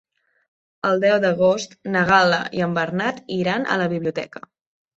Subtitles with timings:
[0.89, 4.47] El deu d'agost na Gal·la i en Bernat iran a la biblioteca.